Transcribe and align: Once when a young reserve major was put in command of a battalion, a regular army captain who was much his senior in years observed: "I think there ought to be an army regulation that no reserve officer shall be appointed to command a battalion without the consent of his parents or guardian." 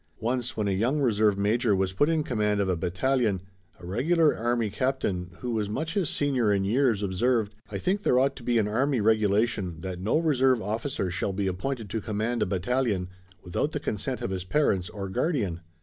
Once 0.19 0.57
when 0.57 0.67
a 0.67 0.71
young 0.71 0.99
reserve 0.99 1.37
major 1.37 1.75
was 1.75 1.93
put 1.93 2.09
in 2.09 2.23
command 2.23 2.59
of 2.59 2.67
a 2.67 2.75
battalion, 2.75 3.39
a 3.79 3.85
regular 3.85 4.35
army 4.35 4.71
captain 4.71 5.29
who 5.41 5.51
was 5.51 5.69
much 5.69 5.93
his 5.93 6.09
senior 6.09 6.51
in 6.51 6.63
years 6.63 7.03
observed: 7.03 7.53
"I 7.69 7.77
think 7.77 8.01
there 8.01 8.17
ought 8.17 8.35
to 8.37 8.43
be 8.43 8.57
an 8.57 8.67
army 8.67 8.99
regulation 8.99 9.81
that 9.81 9.99
no 10.01 10.17
reserve 10.17 10.59
officer 10.59 11.11
shall 11.11 11.33
be 11.33 11.45
appointed 11.45 11.87
to 11.91 12.01
command 12.01 12.41
a 12.41 12.47
battalion 12.47 13.09
without 13.43 13.73
the 13.73 13.79
consent 13.79 14.23
of 14.23 14.31
his 14.31 14.43
parents 14.43 14.89
or 14.89 15.07
guardian." 15.07 15.61